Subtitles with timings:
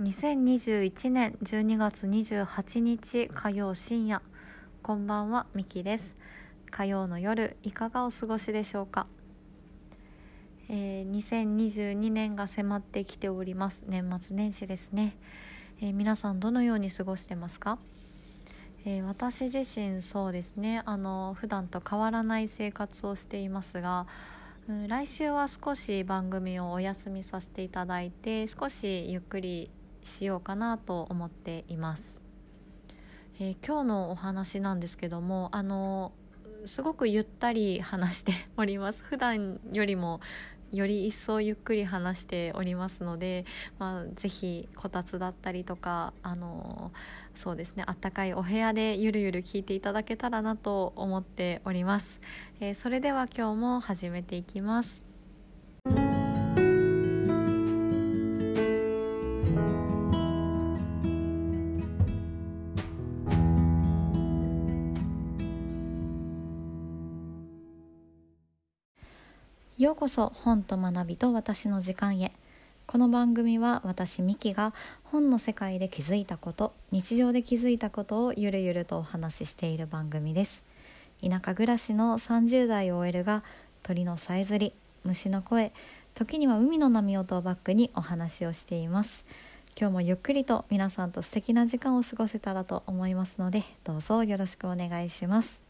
[0.00, 4.22] 2021年12月28日火曜深夜。
[4.80, 6.14] こんばんはみきです。
[6.70, 9.08] 火曜の夜いかがお過ごしでしょうか、
[10.68, 13.86] えー、2022年が迫ってきております。
[13.88, 15.16] 年末年始ですね、
[15.80, 17.80] えー、皆さんどのように過ごしてますか、
[18.84, 20.80] えー、私自身そうですね。
[20.86, 24.06] あの普段と変わらない生活をしていますが
[24.86, 29.72] 来週は少し番組をお休みさせていただいて少しゆっくり
[30.08, 32.20] しようかなと思っています、
[33.38, 36.12] えー、今日のお話なんですけどもあの
[36.64, 39.04] すごくゆったり話しております。
[39.04, 40.20] 普段よりも
[40.72, 43.46] より一層ゆっくり話しておりますので、
[43.78, 46.92] まあ、ぜひこたつだったりとかあの
[47.34, 52.20] そうですねあったかいお部屋でゆるゆる聞いていただけたらなと思っております、
[52.60, 55.07] えー、それでは今日も始めていきます。
[69.78, 72.32] ようこそ本と学びと私の時間へ。
[72.88, 80.64] この番組は私ミキが本の世界で気づいたこと日常で気づいたことをゆるゆるとお話ししている番組です。
[81.22, 83.44] 田舎暮らしの30代 OL が
[83.84, 84.72] 鳥のさえずり
[85.04, 85.72] 虫の声
[86.16, 89.24] 時には海の波音をバックにお話をしています。
[89.80, 95.67] 今日もゆっくりと皆さんと素敵な時間を過ごせたらと思いますのでどうぞよろしくお願いします。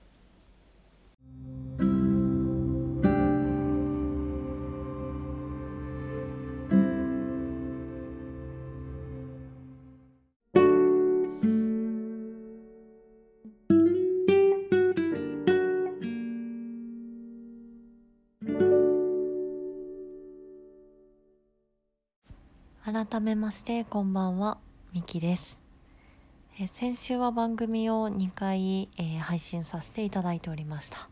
[23.07, 24.59] 改めましてこんばんは
[24.93, 25.61] みきです。
[26.59, 31.09] え先週は番組を2回、えー、配信させていただいておりました。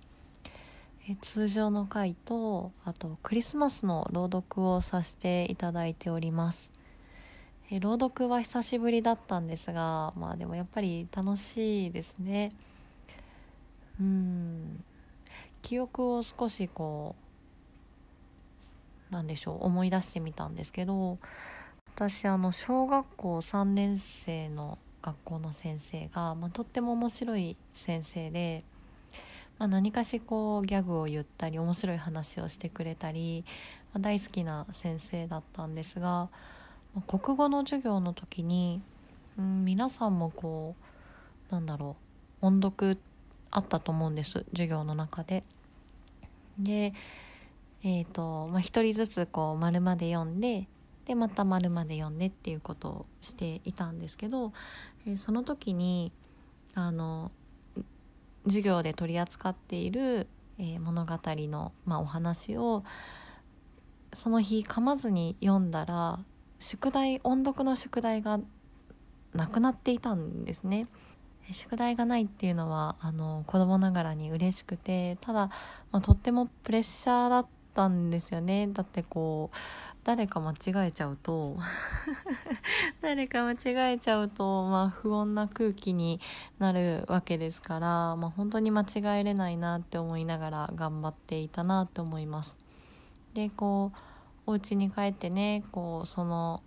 [1.08, 6.72] え通常の回とあとクリスマスの朗読をさせていただいております。
[7.70, 12.50] え朗読は久しぶりだったんですがまあでもやっぱり楽しいですね。
[14.00, 14.82] うん。
[15.62, 17.14] 記憶を少しこ
[19.08, 21.18] うなんでしょう思い出してみたんですけど
[21.98, 28.64] 私あの小学校3年生の学校の先生が、まあ、とっても面白い先生で、
[29.58, 33.46] まあ、何かしこうギャグを言ったり面白い話をしてくれたり、
[33.94, 36.28] まあ、大好きな先生だったんですが、
[36.94, 38.82] まあ、国語の授業の時に、
[39.38, 40.76] うん、皆さんもこ
[41.50, 41.96] うなんだろ
[42.42, 42.98] う音読
[43.50, 45.44] あったと思うんです授業の中で。
[46.58, 46.92] で
[47.82, 50.66] えーとまあ、1人ずつこう丸まで読んで
[51.06, 54.52] でまた丸まで読んでっていうことをしていたんですけど、
[55.06, 56.12] えー、その時に
[56.74, 57.30] あの
[58.44, 60.26] 授業で取り扱っている、
[60.58, 62.84] えー、物語の、まあ、お話を
[64.12, 66.18] その日噛まずに読んだら
[66.58, 68.40] 宿題音読の宿題が
[69.34, 70.86] なくなっていたんですね。
[71.52, 75.50] 宿題がないっていうのはあの子供ながらに嬉しくてただ、
[75.92, 79.56] まあ、とってもプレッシャーだったたんですよねだってこう
[80.02, 81.58] 誰か間違えちゃうと
[83.02, 83.52] 誰か間
[83.90, 86.18] 違えちゃうと、まあ、不穏な空気に
[86.58, 92.58] なるわけですから、まあ、本当に間違えれないなって思いながら頑張っていたなって思います。
[93.34, 93.92] でこ
[94.46, 96.62] うお家に帰ってねこうその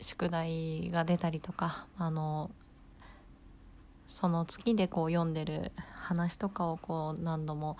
[0.00, 2.50] 宿題が出たりとかあの
[4.06, 7.76] その月でこう読んでる話とかをこう何度も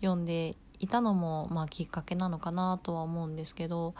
[0.00, 3.94] 読んでいたのも、まあ、きっかけなのかなとは思うんですけど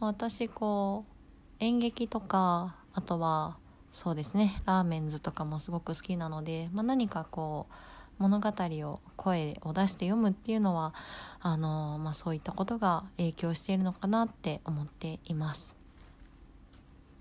[0.00, 3.56] 私こう演劇とかあとは
[3.92, 7.74] そうですねラーメンズとかもすごく好きなので、まあ、何かこう
[8.18, 10.94] 物語を声を出して読むっていうのは
[11.40, 15.76] あの、まあ、そういったことが影響しているのかなって思っています。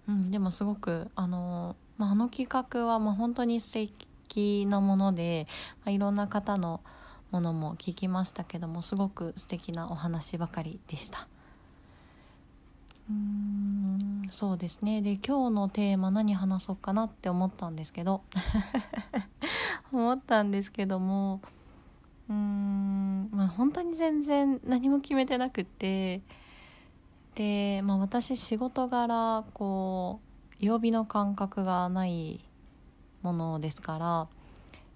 [0.07, 5.47] うん、でもすごくあの,、まあ、あの企画はまあ本当に素敵なもので、
[5.85, 6.81] まあ、いろんな方の
[7.33, 11.27] ものも聞きましたけどもすごく素敵なお話ばかりでした。
[13.09, 15.01] うんそうですね。
[15.01, 18.21] で今日のテーマ何話そうかなって思ったんですけど。
[19.91, 21.41] 思ったんですけども
[22.29, 26.21] うんまあ本当に全然何も決めてなくて。
[27.33, 30.19] で、まあ、私仕事柄こ
[30.61, 32.45] う曜日の感覚がない
[33.23, 34.27] ものですから、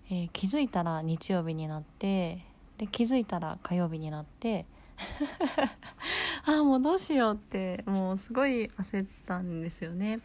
[0.10, 2.46] えー、気づいたら日曜日になって
[2.78, 4.66] で気づいたら火曜日になって
[6.46, 10.20] ああもうどうしようってもうすごい焦ったんですよね。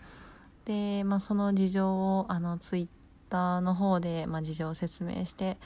[0.64, 2.88] で、まあ、その事情をあのツイッ
[3.28, 5.58] ターの方で、まあ、事情を説明して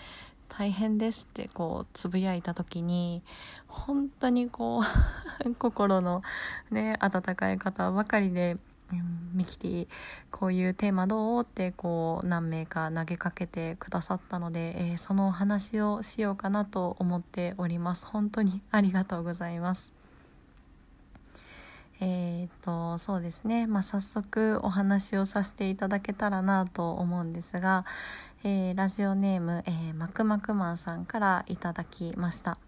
[0.49, 3.23] 大変ですってこうつぶやいた時に
[3.67, 4.81] 本当にこ
[5.45, 6.23] う 心の
[6.71, 8.57] ね温かい方ばかりで
[9.35, 9.89] ミキティ
[10.31, 18.07] こういうテーマどうってこう何名か投げかけてくださったので、えー、そのお話をしようかなと思っております。
[18.07, 19.93] 本当に ありがとうございます。
[22.01, 27.87] えー、っとそうですね、まあ、早速お話をさせていただけたらなと思うんですが、
[28.45, 32.59] えー、ラジオネーム、えー、マクマクマンさんからいただきました。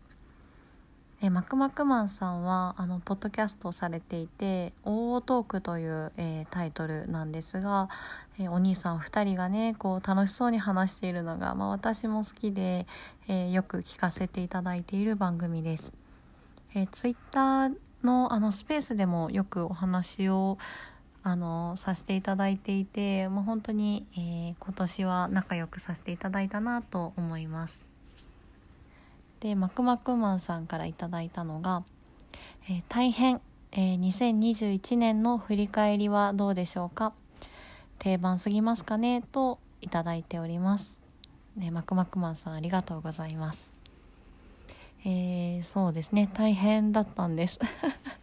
[1.20, 7.88] えマクマクマンさんはあのポッドキャストをされていて「大ートーク」という、えー、タイトルなんですが、
[8.38, 12.86] えー、お兄さん2人がねこう楽しそうに話しているのが、まあ、私も好きで、
[13.26, 15.92] えー、よく聞かせていただいている番組です。
[16.74, 20.56] えー、ツイッターのあのスペースでもよくお話を
[21.24, 27.87] あのさせていただいていてもう本当に、え、今年は仲良くさせていただいたなと思います。
[29.40, 31.84] でマクマクマンさんからいただいたのが、
[32.68, 33.40] えー、大変、
[33.72, 37.12] えー、2021年の振り返りはどうでしょうか？
[37.98, 39.22] 定番すぎますかね？
[39.32, 40.98] といただいております、
[41.56, 43.72] ね、マクマクマンさんありがとうございます。
[45.04, 46.28] えー、そうですね。
[46.34, 47.60] 大変だったんです。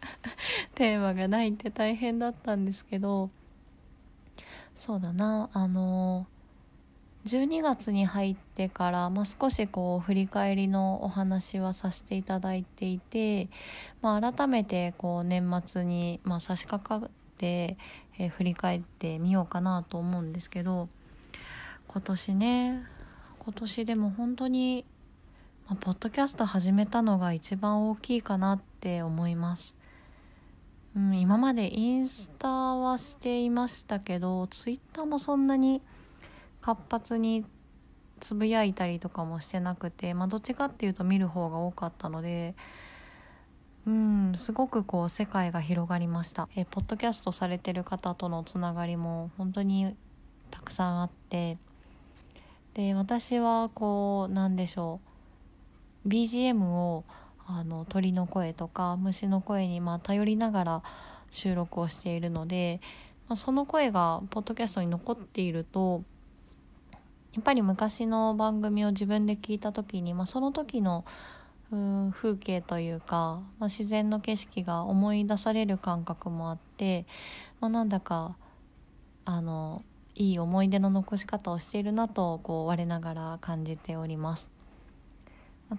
[0.74, 3.30] テーマがないって大変だったんですけど。
[4.74, 5.48] そうだな。
[5.54, 6.26] あの
[7.26, 13.48] 12月に入ってから、まあ、少しこう振り返りのお話はさせていただいていて、
[14.00, 17.76] まあ、改めてこう年末に、まあ、差し掛かって、
[18.16, 20.88] えー、振り返ってみようかなと思うんですけど
[21.88, 22.82] 今年ね
[23.40, 24.84] 今年でも本当に、
[25.68, 29.76] まあ、ポッドキャスト始めたのが一番大きいかなって思います。
[30.94, 35.82] うん、今までインスタはしていましたけどツイッターもそんなに
[36.66, 37.44] 活発に
[38.18, 42.56] つぶやいたりとかもしてなくて、まあ、どっちかっていうと見る方が多かったので
[43.86, 46.48] うんすごくこう世界が広がりました。
[46.56, 49.94] えポッドキャストされてる方とのつながりも本当に
[50.50, 51.56] たくさんあって
[52.74, 54.98] で私はこうなんでしょ
[56.04, 57.04] う BGM を
[57.46, 60.82] あの鳥の声とか虫の声にまあ頼りながら
[61.30, 62.80] 収録をしているので、
[63.28, 66.02] まあ、その声がポッドキャストに残っていると
[67.36, 71.04] やっぱり昔の番組を自分で聞いた時に、まあ、その時の
[71.70, 77.04] 風景というか、まあ、自然の景色が思い出される感覚もあって、
[77.60, 78.36] まあ、なんだか
[79.26, 79.84] あの
[80.14, 84.50] いい思い出の残し方をしているなとこう我ながら感じております。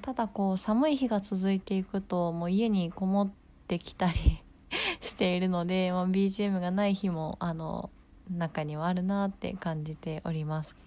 [0.03, 3.29] ただこう寒い日が続いていくともう家にこもっ
[3.67, 4.43] てきたり
[5.01, 7.89] しているので、まあ、BGM がない日もあの
[8.29, 10.86] 中にはあるなって感じております。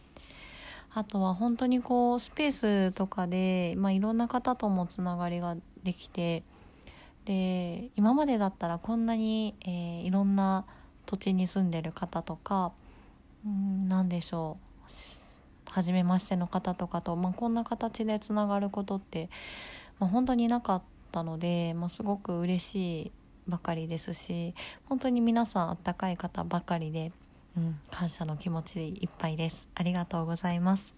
[0.93, 2.53] あとは本当にこうスペー
[2.91, 6.43] スとかで、まあ、いろんな方ともつながりができて
[7.25, 10.65] で今までだったらこんなに、えー、いろんな
[11.07, 12.73] 土地に住んでる方とか
[13.47, 14.91] うん何でしょう
[15.71, 19.31] 初めましての方とかと、まあ、こんな形でつながることって、
[20.01, 20.83] まあ、本当になかっ
[21.13, 23.13] たので、まあ、すごく嬉しい
[23.47, 24.55] ばかりですし
[24.89, 27.13] 本当に皆さんあったかい方ばかりで。
[27.57, 29.69] うん、感謝の気持ちでいっぱいです。
[29.75, 30.95] ありがとうございます。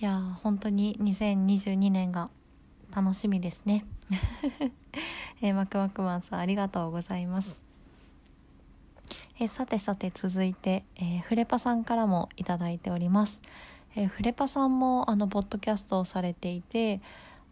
[0.00, 2.30] いや本当に2022年が
[2.94, 3.84] 楽しみですね。
[5.42, 7.60] えー、マクマクマンさんありがとうございます。
[9.38, 13.40] えー、さてさて続いて、えー、フレパさんからもいただいております、
[13.96, 17.00] えー、フレパさんもあのポッドキャストをされていて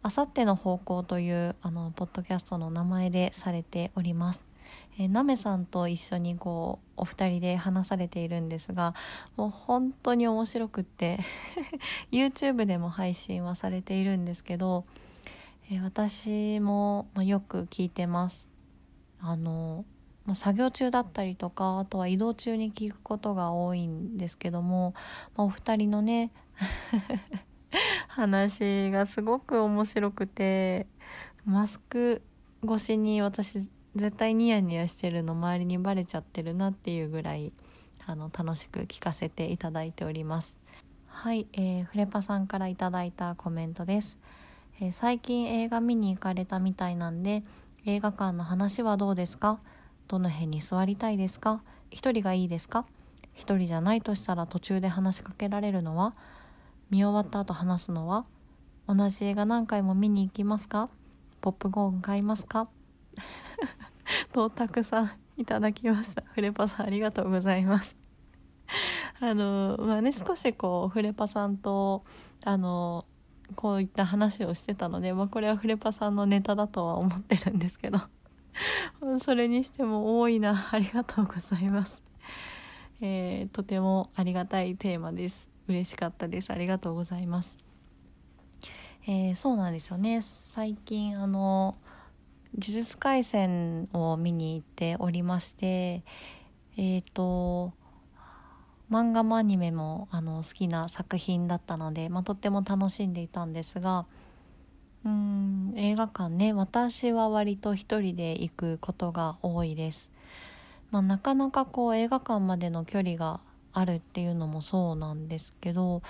[0.02, 4.44] あさっての方向というあのポッドキャストの名前でされております。
[4.98, 8.94] えー、なめさんと一緒にこうお二人で話されているんですが
[9.36, 11.18] もう本当に面白くって
[12.10, 14.84] YouTube でも配信はされているんですけど、
[15.70, 18.48] えー、私も、まあ、よく聞いてます。
[19.20, 19.84] あの、
[20.24, 24.94] まあ、作業中だったりとかあとは移動中に聞くことが多いんですけども、
[25.36, 26.30] まあ、お二人のね
[28.08, 30.86] 話がすごく面白くて
[31.44, 32.22] マスク
[32.64, 33.66] 越しに私
[33.98, 37.52] 絶対ニヤニヤしてるの周りにバレちゃってるなっていうぐらい
[38.06, 40.58] あの楽しく聞かせていただいております。
[41.08, 44.18] はい、えー、フレパさんからいただいたコメントです、
[44.80, 47.42] えー、最近映画見に行かれたみたいなんで
[47.86, 49.58] 映画館の話はどうですか？
[50.06, 51.60] どの辺に座りたいですか？
[51.90, 52.86] 一人がいいですか？
[53.34, 56.14] 一人じゃないとしたら途中で話しかけられるのは
[56.90, 58.24] 見終わった後話すのは
[58.86, 60.88] 同じ映画何回も見に行きますか？
[61.40, 62.68] ポップコーン買いますか？
[64.38, 66.22] とたくさんいただきました。
[66.32, 67.96] フレパさんありがとうございます。
[69.20, 72.04] あのまあね少しこうフレパさんと
[72.44, 73.04] あの
[73.56, 77.98] こういった話をしてたので、まあ、これはフレパさんのネタだとは思ってるんですけど
[79.20, 80.68] それにしても多いな。
[80.70, 82.00] ありがとうございます、
[83.00, 85.50] えー、とてもありがたいテーマです。
[85.66, 86.52] 嬉しかったです。
[86.52, 87.58] ありがとうございます。
[89.04, 90.20] えー、そうなんですよね。
[90.20, 91.76] 最近あの
[92.54, 96.02] 呪術廻戦を見に行っておりまして
[96.76, 97.72] えっ、ー、と
[98.90, 104.06] 漫画もアニメもあの好きな作品だったので、まあ、とっても楽しんでいたんですが
[105.04, 110.10] うん映画館ね私は割と一人で行くことが多いです、
[110.90, 113.40] まあ、なかなかこう映画館までの距離が
[113.72, 116.02] あるっていうのもそうなんですけど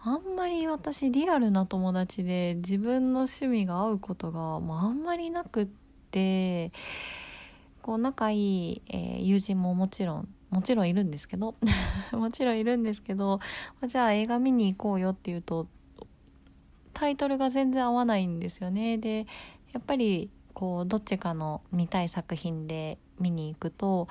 [0.00, 5.66] あんまり私リアルな友達で自分の趣味が合うことが、まあ、あんまりなくっ
[6.12, 6.72] て
[7.82, 11.54] こう仲いい、えー、友人ももちろんもちろんいるんですけど
[12.12, 13.40] もちろんいるんですけど
[13.86, 15.66] じゃあ映画見に行こうよっていうと
[16.92, 18.98] タイトルが全然合わないんですよね。
[18.98, 19.26] で
[19.72, 24.08] やっぱりこうどっちかの見たい作品で見に行くと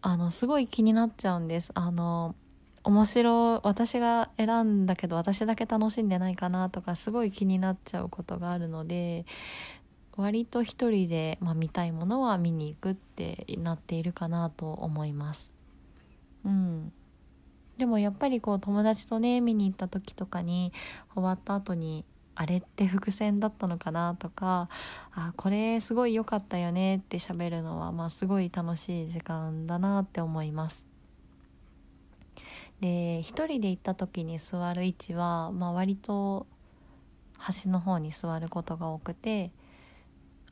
[0.00, 1.70] あのすごい気になっちゃうんです。
[1.74, 2.34] あの
[2.82, 9.24] 面白私が選んだけど私だけ楽しんでないかなとかすごい気になっちゃうことがあるので
[10.16, 15.52] 割と一人で、まあ、見たいものは見に行くってなっているかなと思います。
[16.44, 16.92] うん。
[17.76, 20.72] でもやっぱりこう友達とね見に行った時とかに
[21.14, 22.04] 終わった後に
[22.36, 24.68] あれって伏線だったのかなとか
[25.12, 30.86] あこれすごい良かったよねって喋るのは、まあ、すごい楽しい時間だなって思います。
[32.80, 36.46] で一人で行った時に座る位置は、まあ、割と
[37.38, 39.52] 端の方に座ることが多くて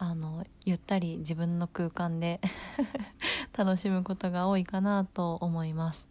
[0.02, 2.40] あのゆったり自分の空間で
[3.56, 6.08] 楽しむことが多いかなと思います。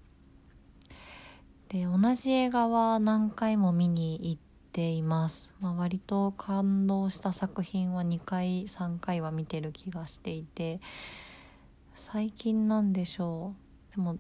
[1.68, 10.80] で同じ映画は何回も見に行っています、まあ、割と感動した作品は2回3回は見てる気がしていて
[11.94, 13.56] 最近なんでしょ
[13.92, 13.96] う。
[13.98, 14.18] でも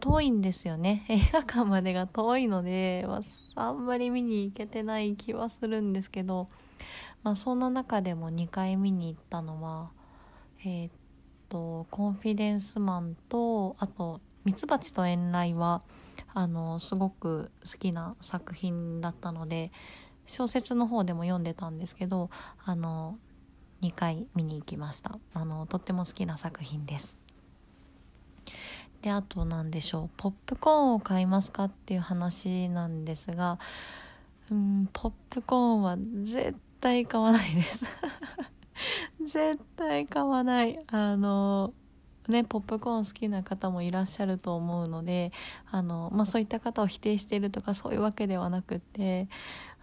[0.00, 1.04] 遠いんですよね。
[1.08, 3.22] 映画館までが遠いので、ま
[3.54, 6.46] あ、あんまり見に行けてない気はするんですけど
[7.24, 9.90] まあ、そんな中でも2回見に行ったのは
[10.60, 10.92] えー、っ
[11.48, 15.82] と「コンフィデンスマンと」あと「ミツバチと遠雷は」
[16.36, 19.70] あのすごく好きな作品だったので
[20.26, 22.28] 小説の方でも読んでたんですけど
[22.64, 23.18] あの
[23.82, 25.18] 2回見に行きました。
[25.32, 27.16] あのとっても好きな作品です。
[29.02, 30.10] であと何でしょう。
[30.16, 33.58] ポップコーンを買いますかっていう話なんですが
[34.50, 37.82] うんポップコーンは絶対買わないです。
[39.26, 40.78] 絶対買わない。
[40.88, 41.72] あの
[42.28, 45.32] ねポップコーン好きな方もいらっしゃると思うので
[45.70, 49.28] あの、まあ、そういった方を否定しているとかそういうわけではなくて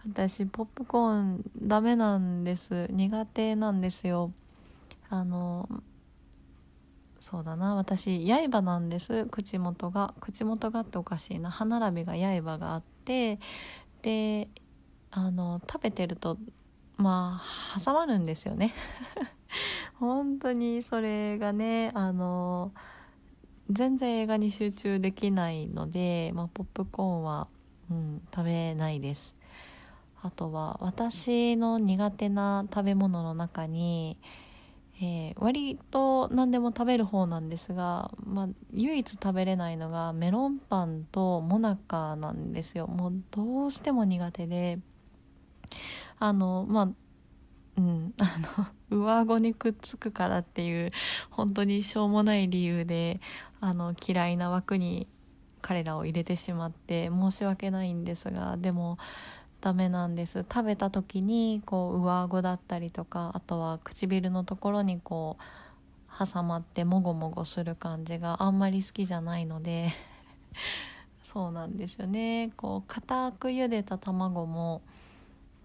[0.04, 2.86] 私ポップコーンダメなんです。
[2.92, 4.30] 苦手なんですよ。
[5.10, 5.68] あの
[7.18, 7.74] そうだな。
[7.74, 9.26] 私刃なんです。
[9.26, 10.14] 口元が。
[10.20, 11.50] 口元がっておかしいな。
[11.50, 13.40] 歯並びが刃があって
[14.02, 14.48] で
[15.10, 16.38] あの食べてると
[16.96, 17.42] ま
[17.74, 18.74] あ挟まるんですよね。
[19.98, 22.72] 本当にそれがねあの
[23.70, 27.48] 全然映画に集中できないので、まあ、ポップコーンは、
[27.90, 29.34] うん、食べないです。
[30.22, 34.18] あとは私の苦手な食べ物の中に、
[35.00, 42.86] えー、割と何でも食べる方なんですが、まあ、唯一食べれないのがメロンパンとモナカなんですよ。
[42.86, 44.78] もうどうしても苦手で。
[46.18, 46.88] あのまあ
[47.76, 48.24] うんあ
[48.60, 48.66] の
[49.04, 50.92] 上顎にくっつくからっていう
[51.30, 53.20] 本当にしょうもない理由で
[53.60, 55.06] あの嫌いな枠に
[55.62, 58.98] 彼らを入れてしまって申し訳ないんですがでも
[59.60, 60.40] ダメなんです。
[60.40, 69.92] 食べた時にこう上顎だったりとかあとは唇のところにこう挟まってもごもごする感じがあんまり好きじゃないので
[71.22, 72.50] そうなんですよね。
[72.56, 74.82] こう固く茹でた卵も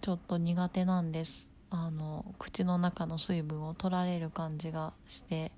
[0.01, 1.48] ちょっと苦手なんです。
[1.70, 5.51] あの口の中の水分を取られる感じがして。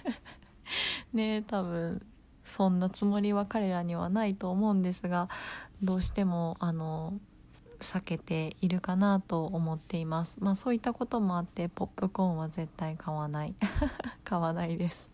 [1.12, 2.04] ね多分
[2.44, 5.28] そんなつもりは彼らにはないと思うんですが
[5.82, 7.14] どうしてもあの
[7.80, 10.38] 避けているかなと思っています。
[10.40, 13.54] まあそういったこともあってポップコーンは絶対買わない。
[14.24, 15.10] 買わないです。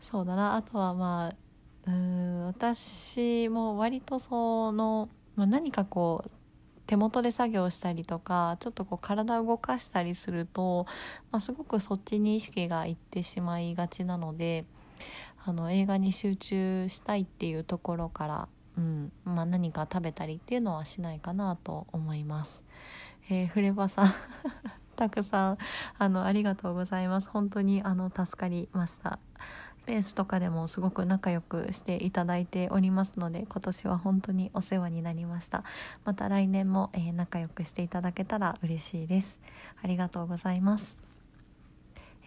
[0.00, 0.56] そうだな。
[0.56, 6.30] あとはまあうん私も割とその、まあ、何かこう
[6.86, 10.86] 手元で作業したりとかちょっとこう体を動かしたりすると、
[11.32, 14.64] まあ、すごくそっちに意識がいってしまいがちなので
[15.44, 22.64] あの映画に集中したいっていうところから、うんまあ、何か食べたりっていうのはしないかなと思います。
[23.28, 24.14] えー、フレバさん
[24.96, 25.58] たくさん
[25.98, 29.18] あのありがとうございます本当にあの助かりました
[29.86, 35.64] レースとかでもすごく仲良くしていただいておりますので今年は本当にお世話になりました。
[36.04, 39.40] また来年も、えー、仲良くしていただけたら嬉しいです。
[39.82, 41.06] ありがとうございます。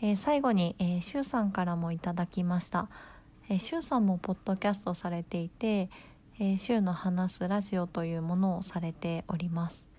[0.02, 2.88] えー、最後に、えー、シュウさんからもいただきました、
[3.50, 5.90] えー、シュウさんもポッドキャストされていて、
[6.40, 9.90] えー、シュウの話すラジオというものをされております、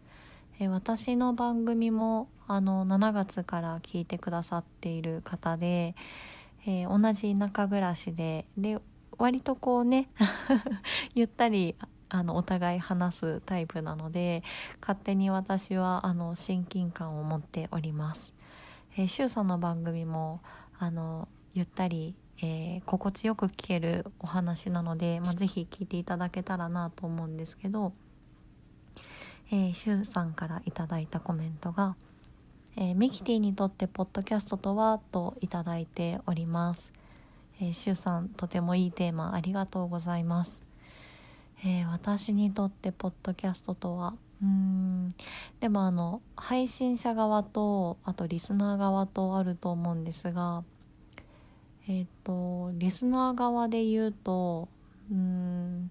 [0.58, 5.94] え、私の番組もあの7月から聞いてくださっている方で、
[6.66, 8.78] えー、同じ田舎暮らしでで
[9.18, 10.08] 割とこうね
[11.14, 11.76] ゆったり
[12.08, 14.42] あのお互い話すタイプなので
[14.80, 18.34] 勝手に私はあの親近感を持っております。
[18.96, 20.40] えー、シュウさんの番組も
[20.78, 27.92] あのゆったり、えー、心地よく聞けるお話なので、まあ、ぜひ聞いていただけたらなと思うんですけど、
[29.52, 31.94] えー、シュウさんからいただいたコメントが
[32.80, 36.94] 「えー、ミキティにとってポッドキャストとは?」といただいております。
[37.60, 40.62] えー、シュウさんとてもいいテーマありがとうございます。
[41.62, 45.14] えー、私にとってポッドキャストとはうん
[45.60, 50.64] でもあの配信者側とあとリスナー側とあると思うんですが
[51.86, 54.68] えっ、ー、とリスナー側で言うと
[55.10, 55.90] うん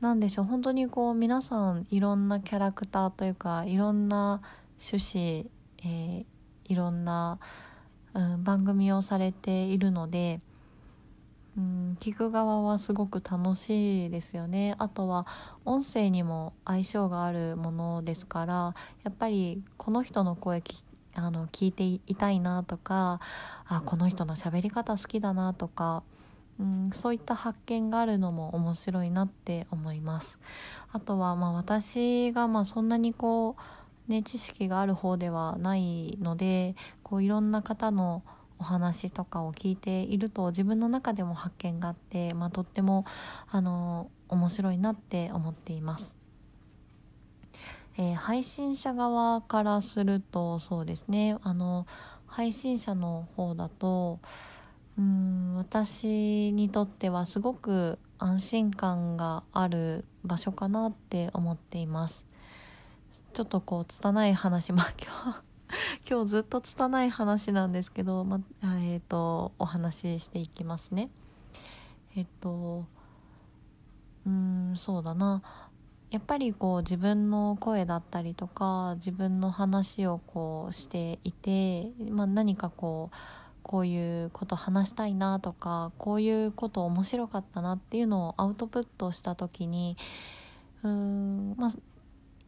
[0.00, 4.42] なんでしょう本当にこう皆さんいろんなキャラクターというかいろんな
[4.80, 5.46] 趣旨、
[5.84, 6.24] えー、
[6.64, 7.38] いろんな、
[8.14, 10.40] うん、番組をされているので。
[11.56, 15.24] うん聞く側はすごく楽しいですよねあとは
[15.64, 18.74] 音声にも相性があるものですから
[19.04, 20.64] やっぱりこの人の声
[21.14, 23.20] あの聞いていたいなとか
[23.66, 26.02] あこの人の喋り方好きだなとか
[26.58, 30.40] うんそういった発見があるのも面白いなって思います
[30.92, 33.62] あとはまあ私がまあそんなにこう
[34.08, 38.22] ね知識がある方ではないのでこういろんな方の
[38.58, 43.04] お話とかを聞いていると自分の中でも発見があって、まあ、とっても
[43.50, 46.16] あの面白いなって思っています。
[47.96, 51.86] えー、配信者側からするとそうですねあの
[52.26, 54.18] 配信者の方だと
[54.98, 62.26] うん私にとってはすごく安心感がある場所かなって思っています
[63.34, 65.42] ちょっとこう拙い話まあ今日
[66.08, 71.10] 今日ずっと拙い話なんですけど、まあえーと、お話ししていきますね。
[72.14, 72.84] えっ、と
[74.24, 75.42] うんそうだな
[76.10, 83.16] やっぱりこう自分の声だったりとか自分の話をこうしていて、まあ、何かこう
[83.64, 89.96] こういうこと話したいなとかこういうこと面白かったなっていうのをアウトプットした時に
[90.84, 91.70] うーんまあ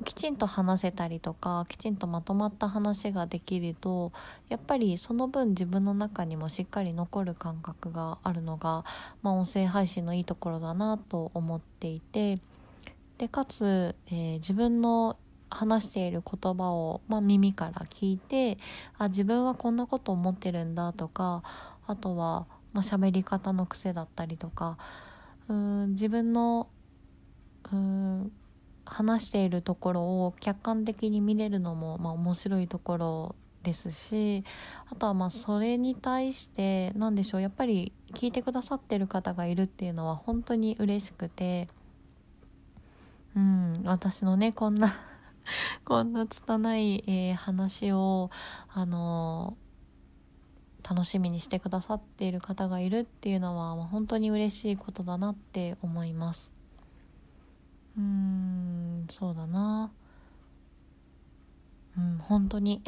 [0.04, 4.12] きちんと話せたりとかきちんとまとまった話ができると
[4.48, 8.84] やっぱりその分自分の中にもしっかり残る感覚があるのが、
[9.22, 12.38] まあ、音声配信のいいところだなと思っていて
[13.18, 15.16] でかつ、えー、自分の
[15.48, 18.58] 話している言葉を、まあ、耳から聞いて
[18.98, 21.42] あ自分はこんなこと思ってるんだとか
[21.86, 24.76] あとは、まあ、喋り方の癖だったりとか
[25.48, 26.68] うん自分の
[27.72, 28.32] うん
[28.86, 33.34] 話しているところを客観的に見れるのも、まあ、面白いところ
[33.66, 34.44] ですし
[34.90, 41.68] あとはまあそれに対して何でしょうやっぱり聞いてくださってる方がいるっていうのは本当に嬉しくて
[43.34, 44.94] うん私のねこんな
[45.84, 48.30] こんな拙い、えー、話を
[48.72, 56.55] あのー、楽しみにしてくださっている方がいるっていうのは、まあ、本当に嬉しいことだなって思います。
[57.96, 59.90] うんそうだな。
[61.96, 62.82] うん本当に。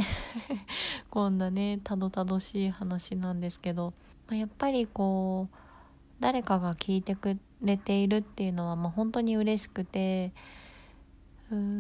[1.11, 3.95] こんなねたどたどしい話なんですけど、
[4.29, 5.57] まあ、やっぱりこう
[6.21, 10.33] 誰かが聞いてくれているっていうのは、まあ、本当に嬉しくて。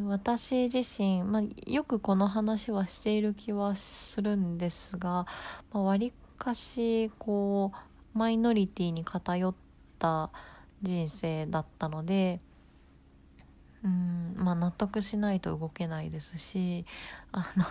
[0.06, 5.26] 私自身、まあ、よくこの話はしている気はするんですが
[5.72, 9.54] わり、あ、かしこうマイノリティに偏っ
[9.98, 10.30] た
[10.80, 12.40] 人生だったので
[13.84, 16.84] うんまあ納得しないと動けないですし
[17.32, 17.64] あの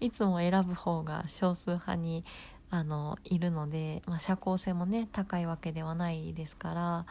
[0.00, 2.24] いつも選ぶ方が少数派に
[2.70, 7.06] あのいるので、まあ、社交性もね高いわけではないですから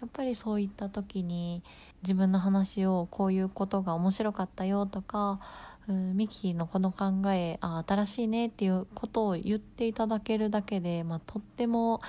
[0.00, 1.62] やっぱりそういった時に
[2.02, 5.40] 自分の話をこういうことが面白かったよとか
[5.88, 12.00] うんミキのこの考えあ新しいねっていうことを言っていただけるだけで、まあ、とっても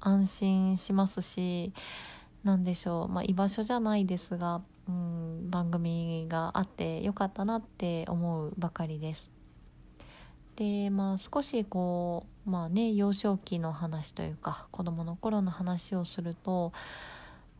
[0.00, 1.72] 安心しますし
[2.44, 9.30] 何でしょう、まあ、居場所じゃないですが、うん、番組があってよかったなって思うばかりです。
[10.56, 16.72] でまあ少しこうまあね幼少期の話というか子供の頃の話をすると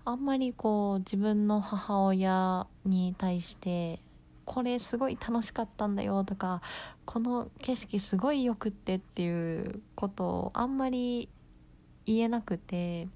[0.05, 4.01] あんまりこう自分の母親に対して
[4.45, 6.61] これすごい楽しかったんだよとか
[7.05, 11.29] この景色すごいよくってっていうことをあんまり
[12.05, 13.09] 言えなくて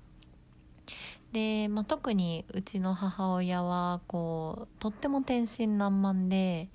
[1.33, 6.69] で、まあ、特にうちの母親はこうとっても天真爛漫で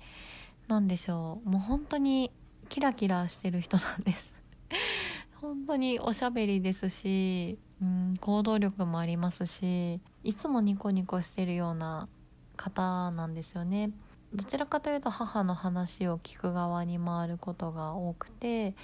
[0.68, 2.30] 何でしょうもう本当に
[2.68, 4.32] キラキラしてる人なんです。
[5.40, 12.08] 本当におしゃべりですし、うん、行動力もありますしいつもニコニコしてるような
[12.56, 13.90] 方なんですよね。
[14.34, 18.74] どちらかというと母の話を聞く側に回ることが多くて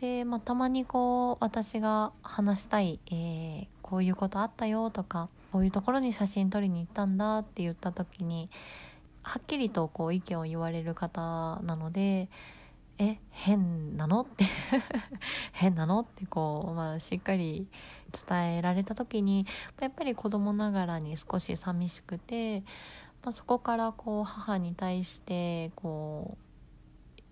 [0.00, 8.50] で、まあ、たまにこう私が話したい、えー、こういうことあったよとかこういうところに写真撮りに行ったんだって言った時に
[9.22, 12.28] はっきりとこう意見を言われる方なので
[12.98, 14.44] え変なのって
[15.52, 17.66] 変なのってこう、まあ、しっかり
[18.28, 19.46] 伝えられた時に
[19.80, 22.60] やっぱり子供ながらに少し寂しくて、
[23.22, 26.38] まあ、そこからこう母に対してこう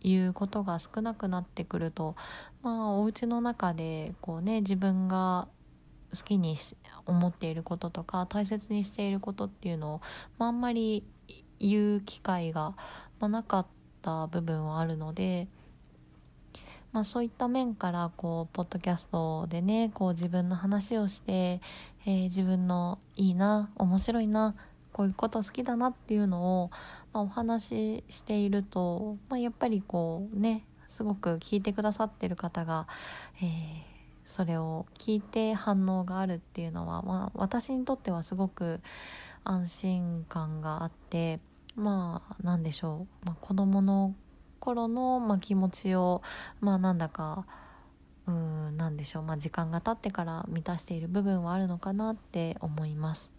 [0.01, 2.17] 言うことが少なくなってくると、
[2.63, 5.49] まあ、お家の中でこうね自分が
[6.15, 6.57] 好きに
[7.07, 10.01] 思っていることとか大切にしていることっていうのを、
[10.39, 11.05] まあ、あんまり
[11.59, 12.75] 言う機会が、
[13.19, 13.67] まあ、なかっ
[14.03, 15.49] た部分はあるので、
[16.93, 21.61] まあ、そういった面からこうポッドキャストでねこう自分の話をして、
[22.07, 24.55] えー、自分のいいな面白いな
[24.93, 26.71] こういうこと好きだなっていうのを、
[27.13, 32.87] まあ、お話ししていると、まあ、やっぱりこうねすごく聞いてくださってる方が、
[33.43, 33.96] えー、
[34.27, 38.81] それを聞いて反応があるっていうのは、まあ、私にとってはすごく
[39.45, 41.39] 安心感があって
[41.77, 44.15] まあ何でしょう、まあ、子供の
[44.59, 46.23] 頃の、まあ、気持ちを
[46.61, 47.47] まあなんだか
[48.27, 53.31] うんなんでしょう、まあ、時間が経ってから満たしている部分はあるのかなって思います。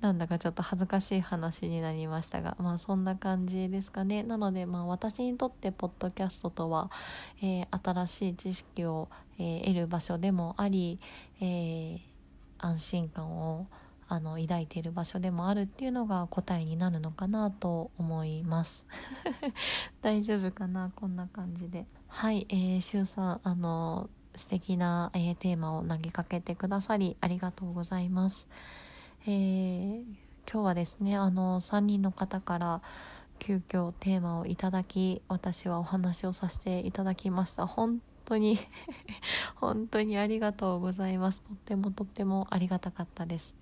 [0.00, 4.22] なんだかちょっと恥ずかしい話になりましたがまあそんな感じですかね。
[4.22, 6.90] なのでまあ私にとってポッドキャストとは、
[7.42, 9.08] えー、新しい知識を、
[9.38, 10.98] えー、得る場所でもあり、
[11.40, 12.00] えー、
[12.58, 13.66] 安心感を
[14.08, 18.86] あの抱いている場所でもあるっていうのが答えになるのかなと思います。
[20.02, 20.90] 大丈夫かな？
[20.96, 21.86] こんな感じで。
[22.08, 28.48] はい、えー、しゅうさんあの素敵な、えー、テーマを投げかけてくださりありがとうございます。
[29.26, 30.02] えー、
[30.50, 32.82] 今日はですねあの3人の方から
[33.38, 37.66] 急遽テーマをいただき私はお話をさせていただきました。
[37.66, 38.58] 本当に
[39.56, 41.42] 本当にありがとうございます。
[41.42, 43.54] とってもとってもありがたかったです。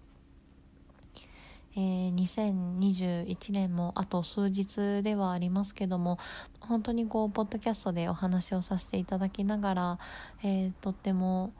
[1.74, 6.18] えー、2021年もあと数日ではありますけども
[6.60, 9.98] 本当にこうポッドキャストでお話をさせていただきながら、
[10.42, 11.52] えー、とっても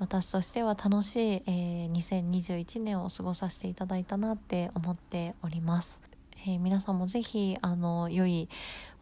[0.00, 6.00] 私としては楽しい、えー、2021年を過ごさせていただいたなって思っております。
[6.46, 8.48] えー、皆さんもぜひあの良い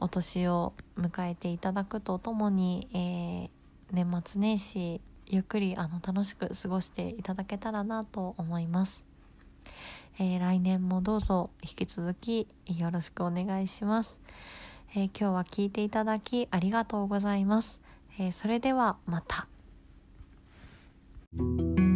[0.00, 3.50] お年を迎えていただくとともに、えー、
[3.92, 9.06] 年末年始ゆっくりあの楽しく過ごしていただけたらなと思います。
[10.18, 14.20] え、来年もどうぞ引き続きよろしくお願いします、
[14.96, 17.78] え、今日は聞いていただきありがとうございます、
[18.18, 19.46] え、それではまた
[21.36, 21.87] Thank you.